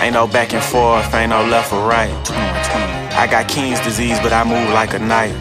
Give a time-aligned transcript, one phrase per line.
[0.00, 2.12] Ain't no back and forth, ain't no left or right.
[3.12, 5.34] I got King's disease, but I move like a knight.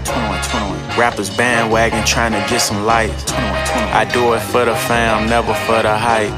[0.98, 3.12] Rappers bandwagon trying to get some light.
[3.94, 6.34] I do it for the fam, never for the hype.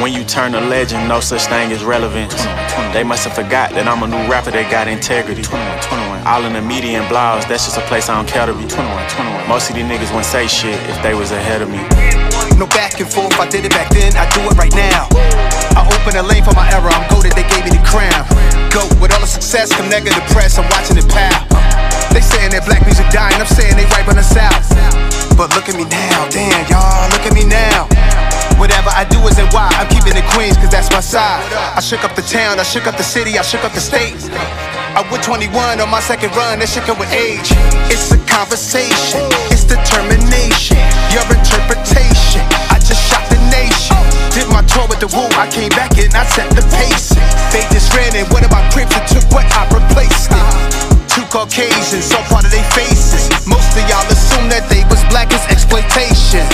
[0.00, 2.34] When you turn a legend, no such thing as relevance.
[2.94, 5.44] They must have forgot that I'm a new rapper that got integrity.
[6.26, 8.64] All in the media and blogs, that's just a place I don't care to be.
[9.46, 12.29] Most of these niggas wouldn't say shit if they was ahead of me.
[12.60, 15.08] No back and forth, I did it back then, I do it right now.
[15.72, 18.28] I open a lane for my era, I'm goaded, they gave me the crown.
[18.68, 21.40] Go with all the success, come negative press, I'm watching it pal.
[22.12, 24.68] They saying that black music dying, I'm saying they right on the south.
[25.40, 27.88] But look at me now, damn, y'all, look at me now.
[28.60, 31.40] Whatever I do is in why I'm keeping it Queens, cause that's my side.
[31.72, 34.20] I shook up the town, I shook up the city, I shook up the state.
[34.92, 37.56] I went 21 on my second run, that shit come with age.
[37.88, 40.76] It's a conversation, it's determination,
[41.08, 42.59] your interpretation.
[44.50, 47.10] My tour with the woo, I came back and I set the pace.
[47.52, 48.94] They just ran in, what about Crips?
[48.96, 50.89] It took what I replaced it.
[51.10, 53.26] Two Caucasians, so part of their faces.
[53.42, 56.46] Most of y'all assume that they was black as exploitation.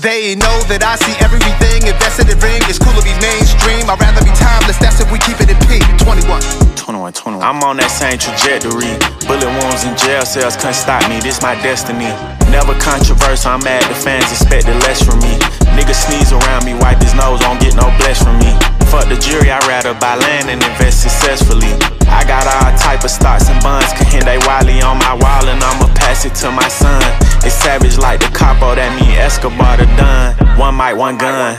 [0.00, 2.64] They know that I see everything invested in ring.
[2.64, 3.84] It's cool to be mainstream.
[3.92, 4.80] I'd rather be timeless.
[4.80, 5.84] That's if we keep it in P.
[6.00, 6.40] 21.
[6.80, 7.44] 21, 21.
[7.44, 8.96] I'm on that same trajectory.
[9.28, 11.20] Bullet wounds and jail cells couldn't stop me.
[11.20, 12.08] This my destiny.
[12.48, 13.52] Never controversial.
[13.52, 15.36] I'm mad the fans expected less from me.
[15.76, 18.79] Niggas sneeze around me, wipe his nose, won't get no bless from me.
[18.90, 21.70] Fuck the jury, I'd rather buy land and invest successfully.
[22.10, 25.86] I got all type of stocks and bonds, Kehinde Wiley on my wall, and I'ma
[25.94, 26.98] pass it to my son.
[27.46, 30.34] It's savage like the capo, that mean Escobar the done.
[30.58, 31.54] One mic, one gun.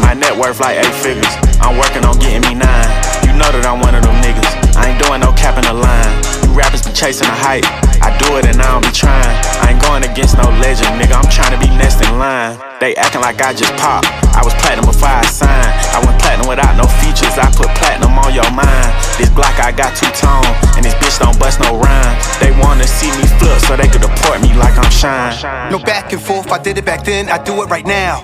[0.00, 1.28] My net worth like eight figures.
[1.60, 2.88] I'm working on getting me nine.
[3.28, 4.72] You know that I'm one of them niggas.
[4.72, 6.12] I ain't doing no cap in the line.
[6.40, 7.68] You rappers be chasing the hype.
[8.00, 9.36] I do it and I don't be trying.
[9.60, 11.20] I ain't going against no legend, nigga.
[11.20, 12.56] I'm trying to be next in line.
[12.80, 14.21] They acting like I just popped.
[14.32, 15.72] I was platinum before I signed.
[15.92, 17.36] I went platinum without no features.
[17.36, 18.90] I put platinum on your mind.
[19.20, 20.44] This block I got two tone,
[20.76, 22.14] and this bitch don't bust no rhyme.
[22.40, 25.36] They wanna see me flip so they could deport me like I'm shine.
[25.70, 28.22] No back and forth, I did it back then, I do it right now.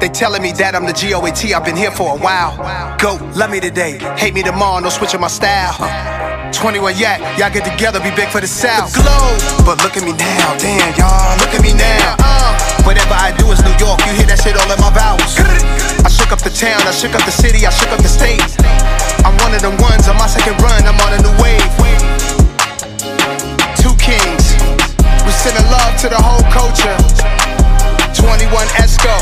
[0.00, 1.24] They telling me that I'm the GOAT,
[1.54, 2.54] I've been here for a while.
[2.98, 5.74] Go, love me today, hate me tomorrow, no switching my style.
[6.52, 8.92] 21 yak, y'all get together, be big for the South.
[8.92, 9.66] The globe.
[9.66, 12.16] But look at me now, damn, y'all, look at me now.
[12.18, 15.36] Uh, whatever I do is New York, you hear that shit all in my vowels.
[16.00, 18.40] I shook up the town, I shook up the city, I shook up the state.
[19.28, 21.60] I'm one of them ones on my second run, I'm on a new wave.
[23.76, 24.56] Two kings,
[25.20, 26.96] we sending love to the whole culture.
[28.16, 28.48] 21
[28.80, 29.20] Esco,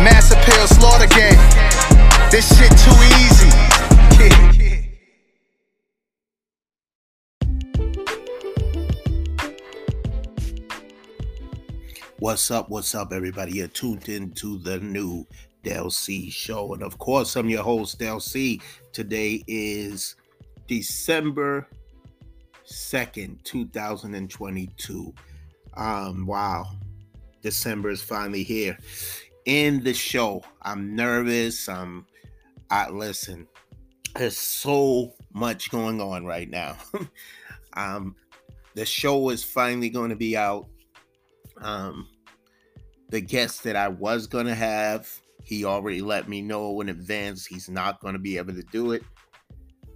[0.00, 1.36] Mass Appeal Slaughter Gang.
[2.32, 4.48] This shit too easy.
[12.20, 12.68] What's up?
[12.68, 13.52] What's up, everybody?
[13.52, 15.26] You're tuned in to the new
[15.62, 16.74] Del C show.
[16.74, 18.60] And of course, I'm your host, Del C.
[18.92, 20.16] Today is
[20.68, 21.66] December
[22.66, 25.14] 2nd, 2022.
[25.78, 26.66] Um, wow.
[27.40, 28.76] December is finally here.
[29.46, 31.70] In the show, I'm nervous.
[31.70, 32.04] I'm
[32.70, 33.48] I listen.
[34.14, 36.76] There's so much going on right now.
[37.72, 38.14] um,
[38.74, 40.68] the show is finally going to be out.
[41.60, 42.08] Um,
[43.10, 45.08] the guest that I was going to have,
[45.42, 48.92] he already let me know in advance he's not going to be able to do
[48.92, 49.02] it.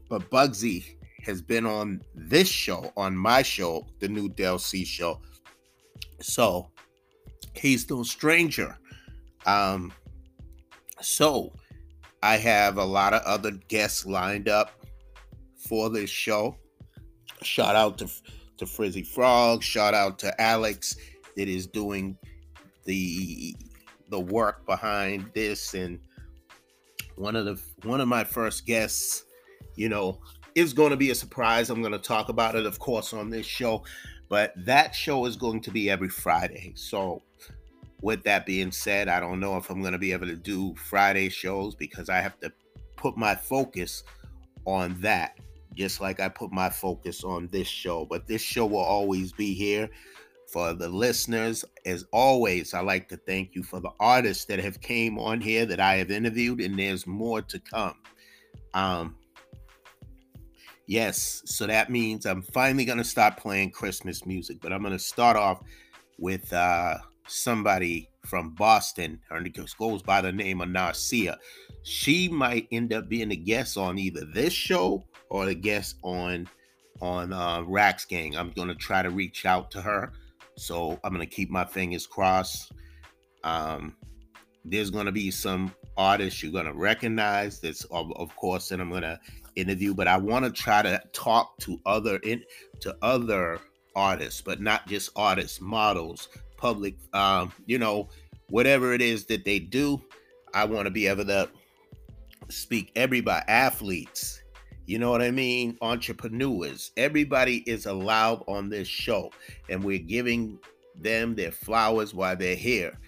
[0.08, 5.20] But Bugsy has been on this show, on my show, the new Del C show.
[6.20, 6.70] So
[7.54, 8.78] he's no stranger.
[9.46, 9.92] Um,
[11.00, 11.52] so
[12.22, 14.72] I have a lot of other guests lined up
[15.68, 16.56] for this show.
[17.42, 18.08] Shout out to
[18.58, 19.62] to Frizzy Frog.
[19.62, 20.96] Shout out to Alex
[21.36, 22.16] that is doing
[22.84, 23.54] the
[24.10, 25.74] the work behind this.
[25.74, 25.98] And
[27.16, 29.24] one of the one of my first guests
[29.76, 30.20] you know
[30.54, 31.70] is going to be a surprise.
[31.70, 33.82] I'm going to talk about it of course on this show
[34.28, 36.72] but that show is going to be every friday.
[36.74, 37.22] So
[38.00, 40.74] with that being said i don't know if i'm going to be able to do
[40.74, 42.52] friday shows because i have to
[42.96, 44.04] put my focus
[44.66, 45.38] on that
[45.74, 48.04] just like i put my focus on this show.
[48.04, 49.88] But this show will always be here
[50.54, 54.80] for the listeners as always i like to thank you for the artists that have
[54.80, 57.96] came on here that i have interviewed and there's more to come.
[58.72, 59.16] Um
[60.86, 64.92] yes so that means i'm finally going to start playing christmas music but i'm going
[64.92, 65.60] to start off
[66.20, 69.42] with uh somebody from boston her
[69.76, 71.36] goes by the name of narcia.
[71.82, 76.48] She might end up being a guest on either this show or a guest on
[77.00, 78.36] on uh rax gang.
[78.36, 80.12] I'm going to try to reach out to her
[80.56, 82.72] so I'm gonna keep my fingers crossed.
[83.42, 83.96] Um,
[84.64, 87.60] there's going to be some artists you're going to recognize.
[87.60, 89.18] That's of, of course, and I'm going to
[89.56, 92.42] interview, but I want to try to talk to other in
[92.80, 93.60] to other
[93.94, 98.08] artists, but not just artists, models, public, um, you know,
[98.48, 100.00] whatever it is that they do.
[100.54, 101.50] I want to be able to
[102.48, 104.42] speak everybody, athletes,
[104.86, 105.78] you know what I mean?
[105.80, 106.92] Entrepreneurs.
[106.96, 109.30] Everybody is allowed on this show,
[109.68, 110.58] and we're giving
[110.94, 112.98] them their flowers while they're here.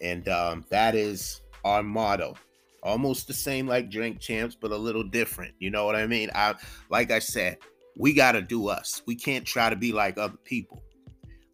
[0.00, 2.34] And um, that is our motto.
[2.82, 5.54] Almost the same like Drink Champs, but a little different.
[5.58, 6.30] You know what I mean?
[6.34, 6.54] I
[6.88, 7.58] like I said,
[7.96, 9.02] we gotta do us.
[9.06, 10.82] We can't try to be like other people.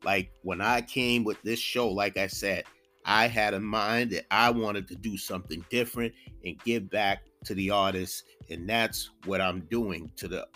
[0.04, 2.64] Like when I came with this show, like I said,
[3.04, 6.14] I had in mind that I wanted to do something different
[6.44, 10.46] and give back to the artists, and that's what I'm doing to the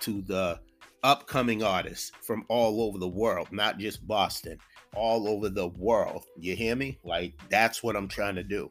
[0.00, 0.60] to the
[1.02, 4.58] upcoming artists from all over the world, not just Boston,
[4.94, 6.24] all over the world.
[6.38, 6.98] You hear me?
[7.04, 8.68] Like that's what I'm trying to do.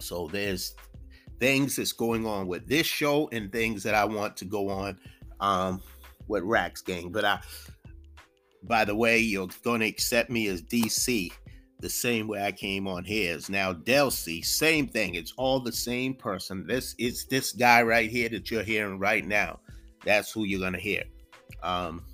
[0.00, 0.74] So there's
[1.40, 4.98] things that's going on with this show and things that I want to go on
[5.40, 5.82] um
[6.26, 7.10] with Rax Gang.
[7.10, 7.40] But I
[8.62, 11.32] by the way, you're gonna accept me as DC
[11.80, 13.48] the same way I came on his.
[13.48, 15.14] Now Del C, same thing.
[15.14, 16.66] It's all the same person.
[16.66, 19.60] This it's this guy right here that you're hearing right now.
[20.04, 21.04] That's who you're gonna hear.
[21.62, 22.04] Um,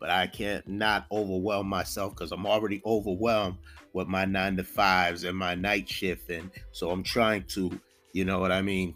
[0.00, 3.58] but I can't not overwhelm myself because I'm already overwhelmed
[3.92, 7.78] with my nine to fives and my night shift, and so I'm trying to,
[8.12, 8.94] you know what I mean,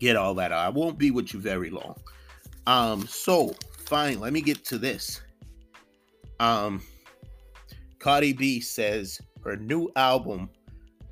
[0.00, 0.52] get all that.
[0.52, 0.66] Out.
[0.66, 1.96] I won't be with you very long.
[2.66, 4.20] Um, so fine.
[4.20, 5.22] Let me get to this.
[6.40, 6.82] Um,
[8.02, 10.50] Cardi B says her new album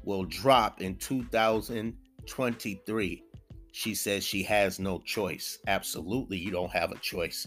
[0.02, 3.22] will drop in 2023.
[3.70, 5.60] She says she has no choice.
[5.68, 7.46] Absolutely, you don't have a choice.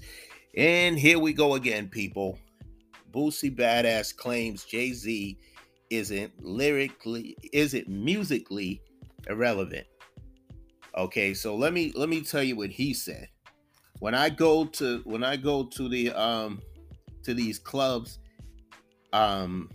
[0.55, 2.39] And here we go again, people.
[3.11, 5.37] Boosie Badass claims Jay Z
[5.89, 8.81] isn't lyrically, isn't musically
[9.27, 9.87] irrelevant.
[10.97, 13.27] Okay, so let me let me tell you what he said.
[13.99, 16.61] When I go to when I go to the um
[17.23, 18.19] to these clubs
[19.13, 19.69] um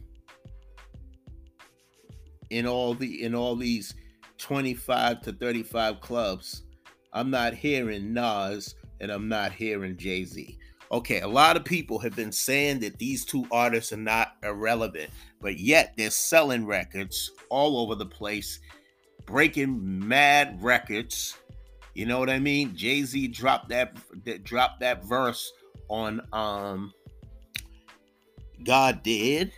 [2.51, 3.95] in all the in all these
[4.39, 6.63] 25 to 35 clubs
[7.13, 10.59] i'm not hearing nas and i'm not hearing jay-z.
[10.91, 15.11] Okay a lot of people have been saying that these two artists are not irrelevant
[15.41, 18.61] but yet they're selling records all over the place
[19.29, 21.37] breaking mad records.
[21.95, 22.75] You know what i mean?
[22.75, 25.53] Jay-z dropped that, that dropped that verse
[25.91, 26.93] on um
[28.65, 29.53] God did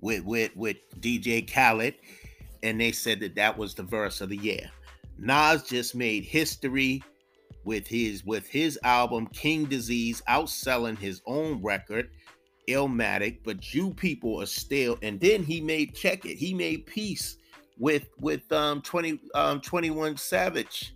[0.00, 1.94] with with with DJ Khaled,
[2.62, 4.70] and they said that that was the verse of the year.
[5.18, 7.02] Nas just made history
[7.64, 12.10] with his with his album King Disease outselling his own record
[12.68, 14.98] Illmatic, but you people are still.
[15.02, 16.36] And then he made check it.
[16.36, 17.36] He made peace
[17.78, 20.94] with with um 20 um 21 Savage.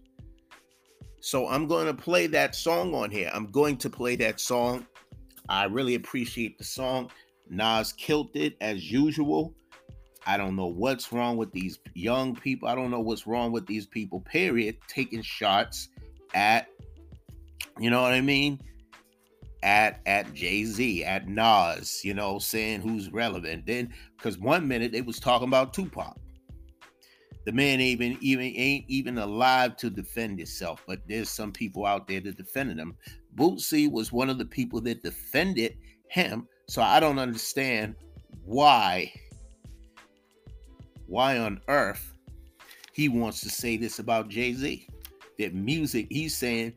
[1.21, 3.31] So I'm going to play that song on here.
[3.33, 4.87] I'm going to play that song.
[5.49, 7.11] I really appreciate the song.
[7.49, 9.55] Nas killed it as usual.
[10.27, 12.69] I don't know what's wrong with these young people.
[12.69, 15.89] I don't know what's wrong with these people, period, taking shots
[16.35, 16.69] at,
[17.79, 18.61] you know what I mean?
[19.63, 23.67] At at Jay-Z, at Nas, you know, saying who's relevant.
[23.67, 26.17] Then because one minute they was talking about Tupac.
[27.47, 32.07] The man even even ain't even alive to defend himself, but there's some people out
[32.07, 32.97] there that defended him.
[33.37, 35.77] Boosie was one of the people that defended
[36.09, 37.95] him so I don't understand
[38.45, 39.13] why
[41.07, 42.15] why on earth
[42.93, 44.87] he wants to say this about Jay-Z.
[45.39, 46.75] That music, he's saying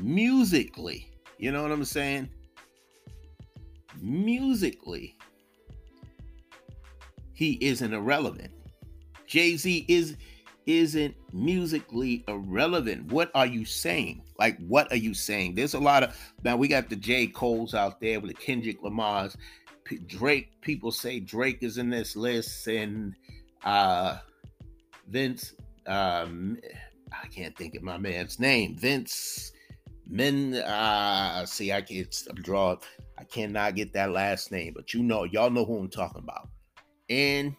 [0.00, 2.30] musically, you know what I'm saying?
[4.00, 5.16] Musically,
[7.34, 8.52] he isn't irrelevant.
[9.26, 10.16] Jay-Z is
[10.66, 13.12] isn't musically irrelevant.
[13.12, 14.23] What are you saying?
[14.38, 15.54] Like, what are you saying?
[15.54, 17.26] There's a lot of now we got the J.
[17.26, 19.36] Cole's out there with the Kendrick Lamar's.
[19.84, 23.14] P- Drake, people say Drake is in this list, and
[23.64, 24.18] uh
[25.08, 25.54] Vince,
[25.86, 26.56] um,
[27.12, 28.76] I can't think of my man's name.
[28.76, 29.52] Vince
[30.06, 32.76] Men, uh, see, I can't draw.
[33.18, 36.48] I cannot get that last name, but you know, y'all know who I'm talking about.
[37.08, 37.54] And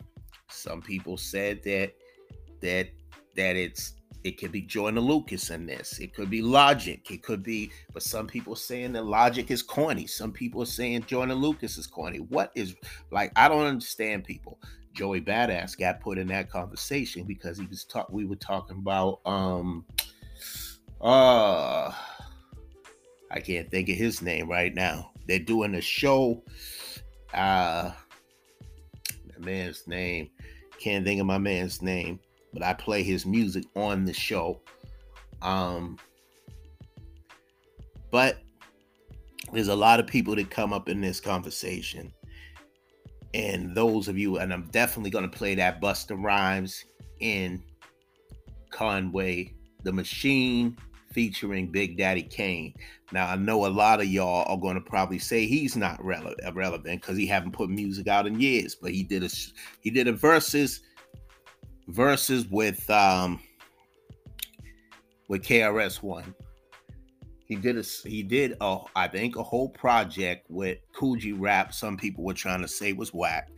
[0.50, 1.94] some people said that
[2.62, 2.90] that
[3.36, 3.94] that it's
[4.26, 6.00] it could be Joyner Lucas in this.
[6.00, 7.00] It could be Logic.
[7.12, 10.08] It could be, but some people saying that Logic is corny.
[10.08, 12.18] Some people are saying Joyner Lucas is corny.
[12.18, 12.76] What is
[13.12, 13.32] like?
[13.36, 14.60] I don't understand people.
[14.94, 18.10] Joey Badass got put in that conversation because he was talk.
[18.10, 19.86] We were talking about um,
[21.00, 21.94] uh,
[23.30, 25.12] I can't think of his name right now.
[25.28, 26.42] They're doing a show.
[27.32, 27.92] Uh,
[29.38, 30.30] the man's name
[30.80, 32.20] Can't think of my man's name,
[32.56, 34.62] but I play his music on the show.
[35.42, 35.98] Um,
[38.10, 38.40] but
[39.52, 42.12] there's a lot of people that come up in this conversation.
[43.34, 46.86] And those of you, and I'm definitely going to play that Busta Rhymes
[47.20, 47.62] in
[48.72, 50.78] Conway the Machine
[51.12, 52.74] featuring Big Daddy Kane.
[53.12, 56.36] Now I know a lot of y'all are going to probably say he's not rele-
[56.54, 59.30] relevant because he haven't put music out in years, but he did a
[59.82, 60.82] he did a verses
[61.88, 63.40] verses with um
[65.28, 66.34] with KRS One.
[67.48, 71.74] He did a he did a I think a whole project with Kool Rap.
[71.74, 73.50] Some people were trying to say was whack,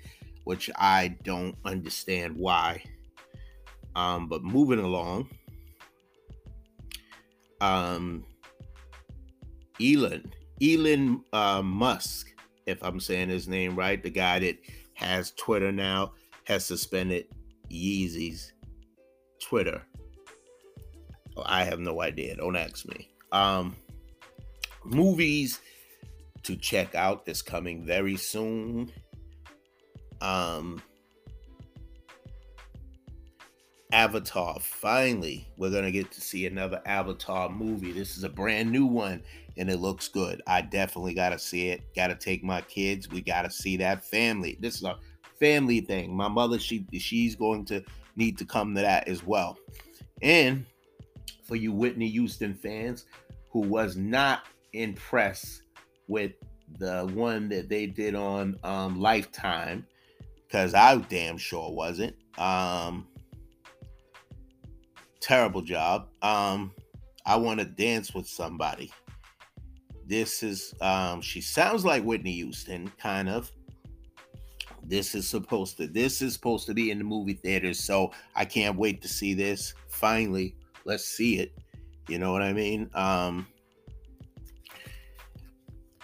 [0.44, 2.84] which I don't understand why.
[3.96, 5.30] Um, but moving along
[7.62, 8.26] um,
[9.82, 10.32] Elon,
[10.62, 12.34] Elon uh, Musk,
[12.66, 14.58] if I'm saying his name right, the guy that
[14.94, 16.14] has Twitter now,
[16.46, 17.26] has suspended
[17.70, 18.54] Yeezy's
[19.42, 19.82] Twitter.
[21.36, 22.36] Oh, I have no idea.
[22.36, 23.10] Don't ask me.
[23.32, 23.76] Um,
[24.84, 25.60] movies
[26.44, 28.92] to check out that's coming very soon.
[30.22, 30.82] Um,
[33.92, 34.60] Avatar.
[34.60, 37.92] Finally, we're going to get to see another Avatar movie.
[37.92, 39.24] This is a brand new one
[39.58, 40.42] and it looks good.
[40.46, 41.94] I definitely got to see it.
[41.96, 43.10] Got to take my kids.
[43.10, 44.58] We got to see that family.
[44.60, 44.98] This is a
[45.40, 46.16] family thing.
[46.16, 47.84] My mother, she she's going to
[48.16, 49.58] need to come to that as well.
[50.22, 50.66] And
[51.44, 53.06] for you Whitney Houston fans
[53.52, 55.64] who was not impressed
[56.08, 56.34] with
[56.80, 59.86] the one that they did on um, Lifetime,
[60.46, 62.16] because I damn sure wasn't.
[62.38, 63.08] Um,
[65.20, 66.10] terrible job.
[66.22, 66.72] Um,
[67.26, 68.92] I want to dance with somebody.
[70.06, 73.52] This is um, she sounds like Whitney Houston, kind of.
[74.88, 78.46] This is supposed to this is supposed to be in the movie theaters, so I
[78.46, 79.74] can't wait to see this.
[79.90, 81.52] Finally, let's see it.
[82.08, 82.90] You know what I mean?
[82.94, 83.48] Um,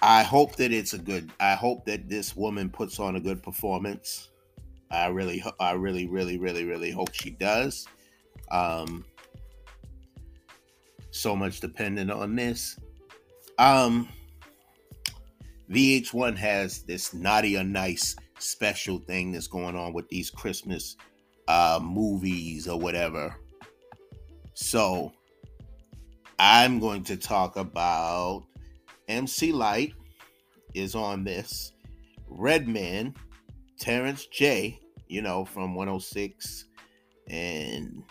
[0.01, 1.31] I hope that it's a good.
[1.39, 4.31] I hope that this woman puts on a good performance.
[4.91, 7.87] I really, I really, really, really, really hope she does.
[8.51, 9.05] Um,
[11.11, 12.77] so much dependent on this.
[13.57, 14.09] Um,
[15.69, 20.95] VH1 has this naughty or nice special thing that's going on with these Christmas
[21.47, 23.35] uh, movies or whatever.
[24.53, 25.11] So
[26.39, 28.45] I'm going to talk about
[29.07, 29.93] MC Lyte
[30.73, 31.73] is on this.
[32.27, 33.15] Redman,
[33.79, 36.65] Terrence J, you know, from 106
[37.27, 38.03] and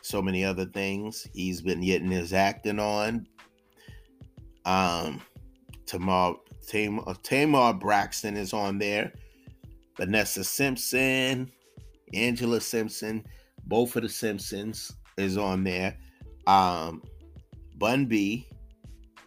[0.00, 1.26] so many other things.
[1.34, 3.26] He's been getting his acting on.
[4.64, 5.20] Um,
[5.86, 6.34] Tamar
[6.66, 9.12] Tamar, Tamar Braxton is on there.
[9.98, 11.50] Vanessa Simpson,
[12.14, 13.24] Angela Simpson,
[13.66, 15.96] both of the Simpsons is on there.
[16.46, 17.02] Um,
[17.76, 18.48] Bun B,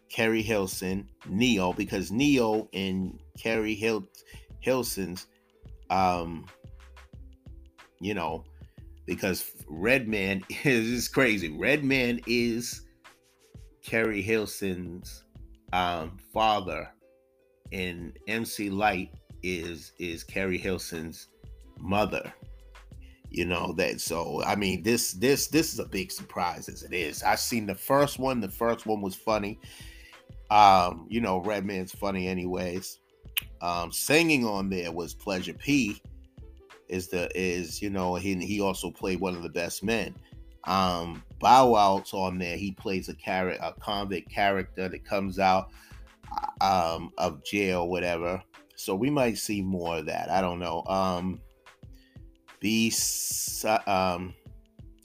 [0.10, 4.08] Keri Hilson, Ne-Yo, because Ne-Yo and Keri Hil-
[4.60, 5.28] Hilson's,
[5.90, 6.46] um,
[8.00, 8.44] you know,
[9.06, 11.50] because Redman is, is crazy.
[11.50, 12.86] Redman is
[13.84, 15.26] Keri Hilson's
[15.74, 16.90] um, father,
[17.72, 19.14] and MC Lyte
[19.44, 21.28] is is Keri Hilson's
[21.80, 22.34] mother.
[23.30, 24.02] You know that.
[24.02, 27.24] So I mean, this this this is a big surprise as it is.
[27.24, 28.42] I've seen the first one.
[28.42, 29.60] The first one was funny.
[30.50, 33.00] Um, you know, Redman's funny anyways.
[33.62, 36.02] Um, singing on there was Pleasure P
[36.90, 40.14] is the is you know he he also played one of the best men.
[40.66, 42.58] Um, Bow Wow's on there.
[42.58, 45.72] He plays a character, a convict character that comes out
[46.60, 48.44] um, of jail, whatever.
[48.82, 50.30] So we might see more of that.
[50.30, 50.84] I don't know.
[50.86, 51.42] Um,
[52.60, 52.92] B.
[53.88, 54.34] Um,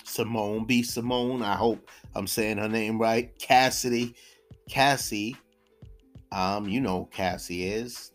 [0.04, 0.82] Simone, B.
[0.82, 1.42] Simone.
[1.42, 3.36] I hope I'm saying her name right.
[3.38, 4.14] Cassidy,
[4.68, 5.36] Cassie.
[6.32, 8.12] Um, you know Cassie is.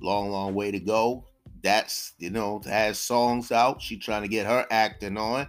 [0.00, 1.24] Long, long way to go
[1.66, 3.82] that's you know has songs out.
[3.82, 5.48] She trying to get her acting on.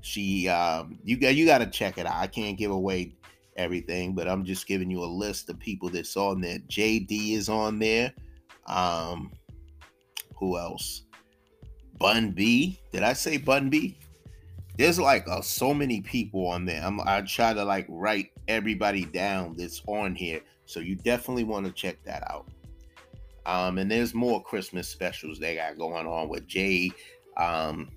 [0.00, 2.16] She um you got you got to check it out.
[2.16, 3.14] I can't give away
[3.56, 6.58] everything, but I'm just giving you a list of people that's on there.
[6.58, 8.12] JD is on there.
[8.66, 9.32] Um
[10.36, 11.02] who else?
[11.98, 12.80] Bun B.
[12.92, 13.96] Did I say Bun B?
[14.76, 16.82] There's like uh, so many people on there.
[16.82, 20.40] I'm, I try to like write everybody down that's on here.
[20.66, 22.48] So you definitely want to check that out.
[23.46, 26.90] Um, and there's more Christmas specials they got going on with Jay,
[27.36, 27.88] um,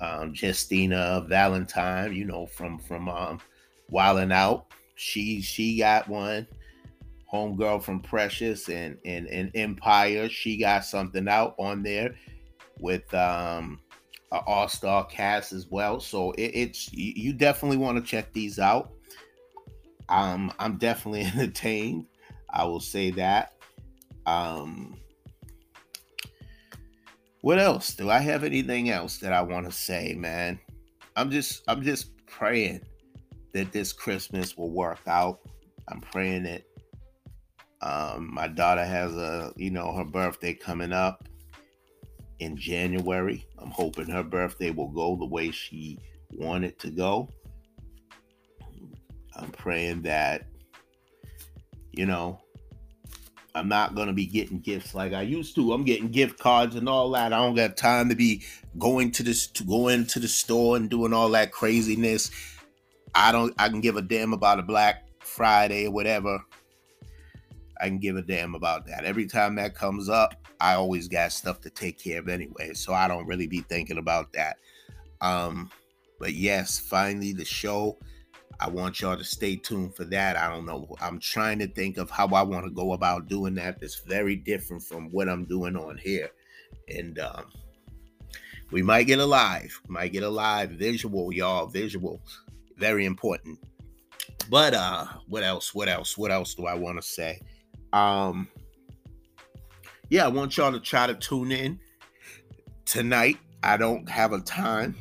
[0.00, 3.40] um, Justina Valentine, you know, from from um,
[3.92, 4.66] Wildin' Out.
[4.96, 6.46] She she got one.
[7.32, 12.14] Homegirl from Precious and, and and Empire, she got something out on there
[12.78, 13.80] with um
[14.32, 16.00] an all star cast as well.
[16.00, 18.92] So it, it's you definitely want to check these out.
[20.08, 22.06] Um, I'm definitely entertained.
[22.50, 23.54] I will say that.
[24.24, 24.96] Um,
[27.40, 27.94] what else?
[27.94, 30.58] Do I have anything else that I want to say, man?
[31.16, 32.82] I'm just I'm just praying
[33.52, 35.40] that this Christmas will work out.
[35.88, 36.62] I'm praying that
[37.82, 41.28] um, my daughter has a you know her birthday coming up
[42.38, 43.46] in January.
[43.58, 45.98] I'm hoping her birthday will go the way she
[46.30, 47.28] wanted to go.
[49.34, 50.46] I'm praying that,
[51.92, 52.40] you know,
[53.54, 55.72] I'm not gonna be getting gifts like I used to.
[55.72, 57.32] I'm getting gift cards and all that.
[57.32, 58.42] I don't got time to be
[58.78, 62.30] going to this to go into the store and doing all that craziness.
[63.14, 66.42] I don't I can give a damn about a Black Friday or whatever.
[67.80, 69.04] I can give a damn about that.
[69.04, 72.92] Every time that comes up, I always got stuff to take care of anyway, so
[72.92, 74.56] I don't really be thinking about that.
[75.20, 75.70] Um,
[76.18, 77.98] but yes, finally the show.
[78.58, 80.36] I want y'all to stay tuned for that.
[80.36, 80.88] I don't know.
[81.00, 83.80] I'm trying to think of how I want to go about doing that.
[83.80, 86.30] That's very different from what I'm doing on here.
[86.88, 87.52] And um,
[88.70, 91.66] we might get a live, might get a live visual, y'all.
[91.66, 92.22] Visual,
[92.78, 93.58] very important.
[94.48, 95.74] But uh, what else?
[95.74, 96.16] What else?
[96.16, 97.40] What else do I want to say?
[97.96, 98.46] Um,
[100.10, 101.80] yeah, I want y'all to try to tune in
[102.84, 103.38] tonight.
[103.62, 104.94] I don't have a time,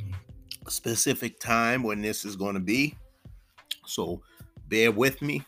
[0.66, 2.96] a specific time when this is going to be.
[3.86, 4.22] So
[4.70, 5.44] bear with me.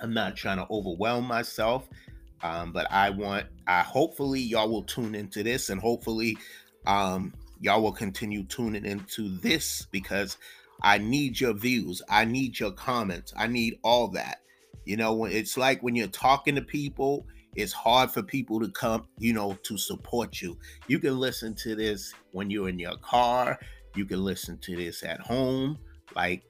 [0.00, 1.86] I'm not trying to overwhelm myself,
[2.42, 6.38] um, but I want, I hopefully y'all will tune into this and hopefully
[6.86, 10.38] um, y'all will continue tuning into this because
[10.80, 12.00] I need your views.
[12.08, 13.34] I need your comments.
[13.36, 14.40] I need all that.
[14.90, 18.68] You know, when it's like when you're talking to people, it's hard for people to
[18.70, 20.58] come, you know, to support you.
[20.88, 23.56] You can listen to this when you're in your car.
[23.94, 25.78] You can listen to this at home.
[26.16, 26.42] Like,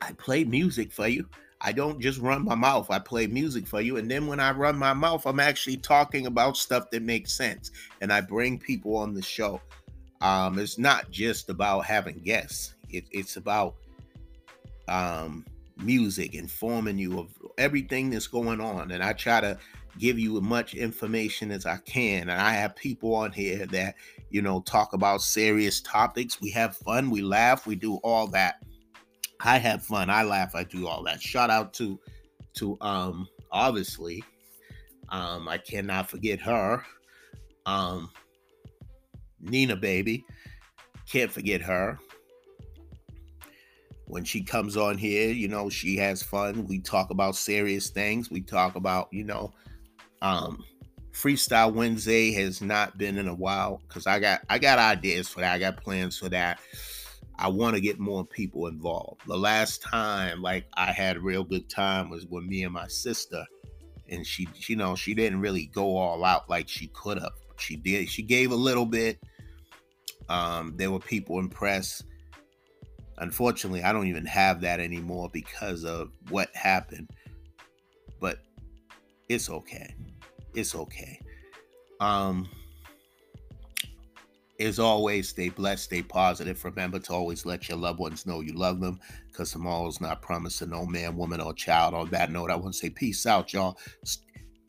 [0.00, 1.28] I play music for you.
[1.60, 2.90] I don't just run my mouth.
[2.90, 3.98] I play music for you.
[3.98, 7.70] And then when I run my mouth, I'm actually talking about stuff that makes sense.
[8.00, 9.60] And I bring people on the show.
[10.20, 12.74] Um, it's not just about having guests.
[12.90, 13.76] It, it's about
[14.88, 15.44] um,
[15.76, 18.90] music, informing you of everything that's going on.
[18.90, 19.58] And I try to
[19.98, 22.22] give you as much information as I can.
[22.22, 23.94] And I have people on here that,
[24.30, 26.40] you know, talk about serious topics.
[26.40, 28.62] We have fun, we laugh, we do all that.
[29.40, 31.20] I have fun, I laugh, I do all that.
[31.20, 31.98] Shout out to
[32.54, 34.22] to um obviously
[35.08, 36.84] um I cannot forget her.
[37.66, 38.10] Um
[39.40, 40.24] Nina baby.
[41.06, 41.98] Can't forget her
[44.06, 46.66] when she comes on here, you know, she has fun.
[46.66, 48.30] We talk about serious things.
[48.30, 49.52] We talk about, you know,
[50.22, 50.62] um
[51.12, 55.40] Freestyle Wednesday has not been in a while because I got I got ideas for
[55.40, 55.54] that.
[55.54, 56.58] I got plans for that.
[57.38, 59.22] I want to get more people involved.
[59.26, 62.88] The last time like I had a real good time was with me and my
[62.88, 63.44] sister.
[64.08, 67.32] And she, you know, she didn't really go all out like she could have.
[67.56, 68.08] She did.
[68.08, 69.18] She gave a little bit.
[70.28, 72.04] Um, there were people impressed
[73.18, 77.10] Unfortunately, I don't even have that anymore because of what happened.
[78.20, 78.38] But
[79.28, 79.94] it's okay.
[80.54, 81.20] It's okay.
[82.00, 82.48] Um
[84.60, 86.64] as always, stay blessed, stay positive.
[86.64, 90.22] Remember to always let your loved ones know you love them because tomorrow is not
[90.22, 91.92] promised to no man, woman, or child.
[91.94, 93.78] On that note, I want to say peace out, y'all.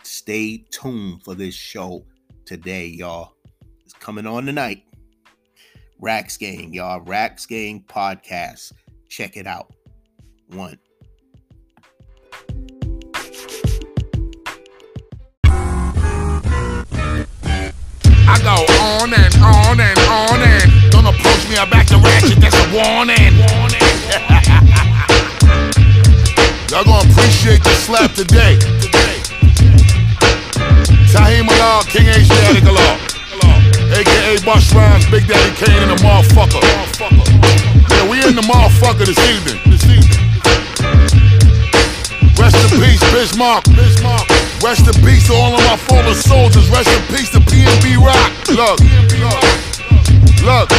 [0.04, 2.06] Stay tuned for this show
[2.46, 3.36] today, y'all.
[3.84, 4.85] It's coming on tonight.
[6.00, 7.02] Racks Gang, y'all.
[7.02, 8.72] Racks Gang podcast.
[9.10, 9.74] Check it out.
[10.50, 10.78] One.
[18.28, 22.40] I go on and on and on and don't approach me, I back to ratchet,
[22.42, 23.16] that's a warning.
[26.70, 28.58] Y'all gonna appreciate the slap today.
[31.14, 33.05] Tahim Allah, King Asiatic Allah
[33.92, 36.62] aka Busta Rhymes, Big Daddy Kane, and the motherfucker.
[37.90, 39.60] Yeah, we in the motherfucker this evening.
[39.70, 40.26] This evening.
[42.38, 43.74] Rest in peace, Biz Markie.
[43.76, 44.28] Bismarck.
[44.62, 46.70] Rest in peace to all of my fallen soldiers.
[46.70, 48.32] Rest in peace to PNB Rock.
[48.50, 48.80] Look,
[50.44, 50.70] look.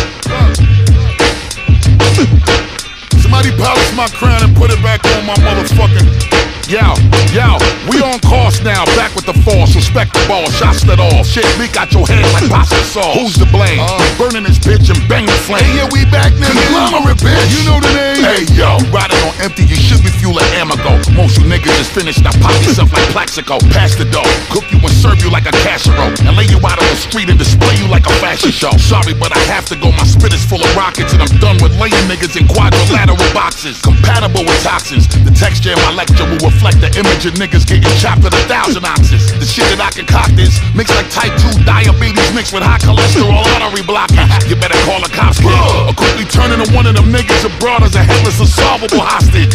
[3.20, 6.98] Somebody polish my crown and put it back on my motherfucking Yo,
[7.30, 7.54] yo,
[7.86, 11.78] we on course now, back with the force, respect ball, shots that all, shit leak
[11.78, 13.14] out your head like pasta sauce.
[13.14, 13.78] Who's to blame?
[13.80, 15.62] Uh, Burning this bitch and bang the flame.
[15.62, 16.50] Hey, yeah, we back now.
[16.50, 17.50] Conglomerate, bitch.
[17.54, 18.20] You know the name.
[18.26, 20.98] Hey, yo, riding on empty, you should be fueling Amoco.
[21.14, 22.26] Most you niggas just finished.
[22.26, 23.62] I pop yourself like Plaxico.
[23.70, 24.26] Pass the dough.
[24.50, 26.10] Cook you and serve you like a casserole.
[26.26, 28.74] And lay you out on the street and display you like a fashion show.
[28.82, 29.94] Sorry, but I have to go.
[29.94, 33.78] My spit is full of rockets and I'm done with laying niggas in quadrilateral boxes.
[33.80, 35.06] Compatible with toxins.
[35.06, 38.42] The texture in my lecture will reflect the image of niggas getting chopped at a
[38.50, 39.30] thousand ounces.
[39.38, 43.44] The shit that I concoct is mixed like type 2 diabetes mixed with high cholesterol
[43.56, 44.24] artery blocking.
[44.48, 45.52] You better call the cops, kid.
[45.84, 49.52] Or quickly turn into one of them niggas abroad as a headless, unsolvable hostage.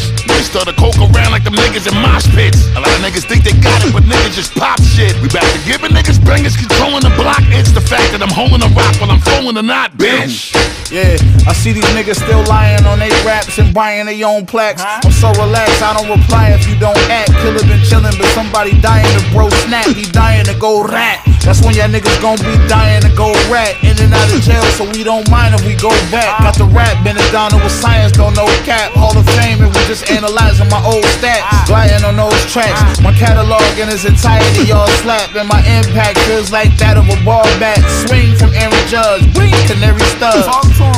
[0.52, 2.67] Start to coke around like them niggas in mosh pits.
[2.76, 5.15] A lot of niggas think they got it, but niggas just pop shit.
[5.24, 7.39] We back to giving niggas bangers, controlling the block.
[7.56, 10.52] It's the fact that I'm holding a rock while I'm throwing a knot, bitch.
[10.92, 11.16] Yeah,
[11.48, 14.84] I see these niggas still lying on their raps and buying their own plaques.
[14.84, 17.32] I'm so relaxed, I don't reply if you don't act.
[17.40, 19.88] Killer been chillin', but somebody dying to bro snap.
[19.88, 21.24] He dying to go rat.
[21.48, 23.80] That's when y'all niggas gon' be dying to go rat.
[23.88, 26.28] In and out of jail, so we don't mind if we go back.
[26.44, 28.92] Got the rap, been it down with science, don't know cap.
[28.92, 31.48] Hall of Fame, and we just analyzing my old stats.
[31.72, 33.00] Gliding on those tracks.
[33.00, 35.32] My catalog in its entirety, y'all slap.
[35.40, 37.80] And my impact feels like that of a ball bat.
[38.06, 40.46] Swing from Aaron Judge, bling, canary studs.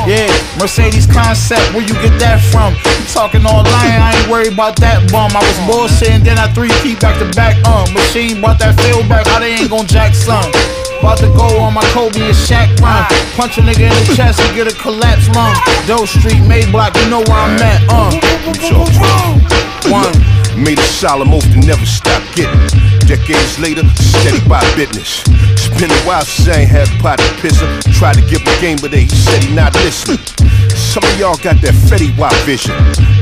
[0.05, 0.27] Yeah,
[0.59, 2.75] Mercedes concept, where you get that from?
[3.11, 5.31] Talking all lying, I ain't worried about that bum.
[5.31, 7.55] I was bullshitting, then I three feet back to back.
[7.63, 10.51] Uh, machine brought that feel back, how they ain't gon' jack some.
[10.99, 13.03] About to go on my Kobe and Shaq run.
[13.35, 15.55] Punch a nigga in the chest and get a collapse lung.
[15.87, 17.83] Doe Street, Mayblock, you know where I'm at.
[17.91, 18.11] Uh,
[19.83, 22.55] Made a solemn oath to never stop getting.
[23.03, 25.23] Decades later, steady by business.
[25.51, 27.67] It's been a while since I ain't had a pot to pisser.
[27.91, 30.23] Tried to give him game, but he said he not listening.
[30.71, 32.71] Some of y'all got that Fetty Wap vision.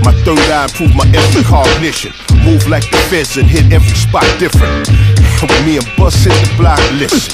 [0.05, 2.13] My third eye improved my every cognition.
[2.45, 4.89] Move like the feds and hit every spot different.
[5.41, 7.33] When me and Bus hit the block, listen.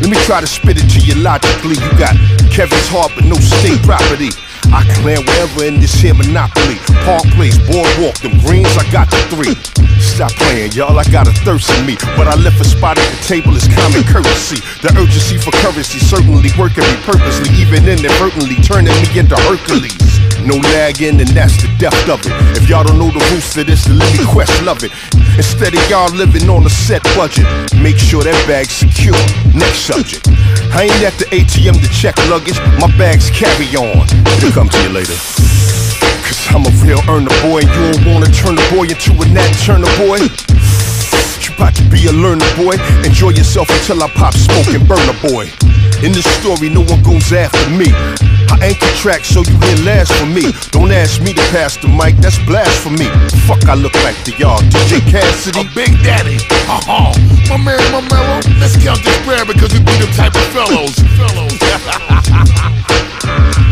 [0.00, 1.76] Let me try to spit it to you logically.
[1.76, 2.16] You got
[2.48, 4.32] Kevin's heart, but no state property.
[4.72, 6.80] I land wherever in this here monopoly.
[7.04, 9.52] Park Place, Boardwalk, them greens, I got the three.
[10.00, 11.96] Stop playing, y'all, I got a thirst in me.
[12.16, 14.64] But I left a spot at the table is common courtesy.
[14.80, 20.21] The urgency for currency certainly working me purposely, even inadvertently turning me into Hercules.
[20.46, 22.34] No lagging, and that's the depth of it.
[22.58, 24.90] If y'all don't know the roots of this, let me quest love it.
[25.38, 27.46] Instead of y'all living on a set budget,
[27.78, 29.14] make sure that bag's secure.
[29.54, 30.26] Next subject.
[30.74, 34.02] I ain't at the ATM to check luggage, my bags carry on.
[34.42, 35.14] It'll come to you later.
[36.26, 39.26] Cause I'm a real earner boy, and you don't wanna turn the boy into a
[39.30, 40.26] nat turner boy.
[41.38, 42.74] You about to be a learner boy.
[43.06, 45.46] Enjoy yourself until I pop smoke and burn a boy.
[46.02, 47.86] In this story, no one goes after me.
[48.50, 50.50] I anchor track so you hear last for me.
[50.70, 53.06] Don't ask me to pass the mic, that's blasphemy.
[53.46, 54.58] Fuck, I look like to y'all.
[54.74, 55.60] DJ Cassidy.
[55.60, 56.38] A Big Daddy.
[56.66, 57.14] Uh-huh.
[57.48, 58.40] My man, my mellow.
[58.58, 60.98] Let's count this bread because we be the type of fellows.
[61.14, 61.52] Fellows.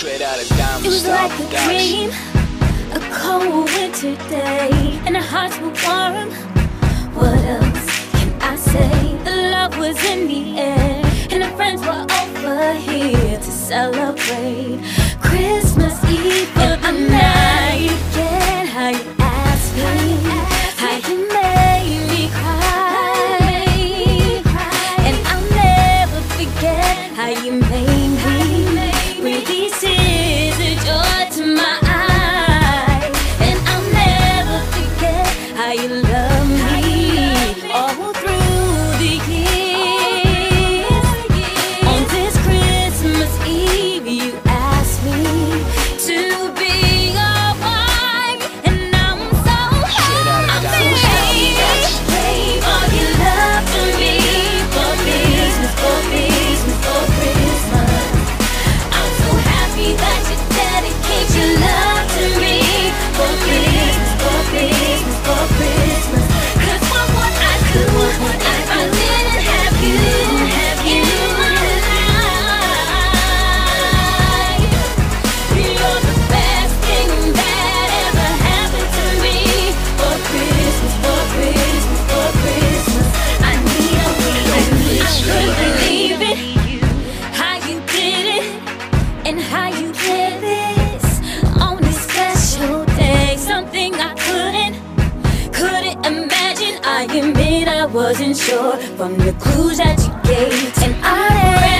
[0.00, 2.10] Straight out of Diamond It was like a dream,
[2.94, 6.30] a cold winter day, and our hearts were warm.
[7.12, 9.18] What else can I say?
[9.24, 14.80] The love was in the air, and our friends were over here to celebrate
[15.20, 18.29] Christmas Eve for the night.
[97.00, 101.79] I admit I wasn't sure from the clues that you gave, and I